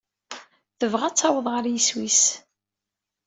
[0.79, 2.21] Tebɣa ad taweḍ ar yiswi-s.